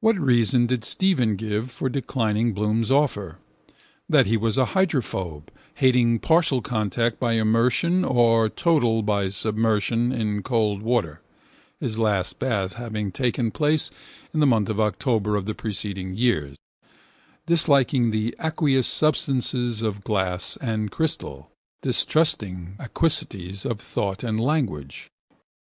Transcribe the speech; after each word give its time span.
What 0.00 0.18
reason 0.18 0.66
did 0.66 0.84
Stephen 0.84 1.36
give 1.36 1.70
for 1.70 1.88
declining 1.88 2.52
Bloom's 2.52 2.90
offer? 2.90 3.38
That 4.06 4.26
he 4.26 4.36
was 4.36 4.56
hydrophobe, 4.56 5.50
hating 5.76 6.18
partial 6.18 6.60
contact 6.60 7.18
by 7.20 7.32
immersion 7.32 8.04
or 8.04 8.50
total 8.50 9.02
by 9.02 9.30
submersion 9.30 10.12
in 10.12 10.42
cold 10.42 10.82
water, 10.82 11.22
(his 11.80 11.98
last 11.98 12.38
bath 12.38 12.74
having 12.74 13.10
taken 13.10 13.50
place 13.50 13.90
in 14.34 14.40
the 14.40 14.46
month 14.46 14.68
of 14.68 14.78
October 14.78 15.36
of 15.36 15.46
the 15.46 15.54
preceding 15.54 16.12
year), 16.14 16.54
disliking 17.46 18.10
the 18.10 18.34
aqueous 18.38 18.86
substances 18.86 19.80
of 19.80 20.04
glass 20.04 20.58
and 20.60 20.90
crystal, 20.90 21.50
distrusting 21.80 22.76
aquacities 22.78 23.64
of 23.64 23.80
thought 23.80 24.22
and 24.22 24.38
language. 24.38 25.08